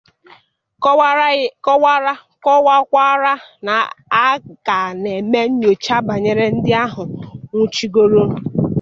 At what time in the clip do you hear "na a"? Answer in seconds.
3.65-4.25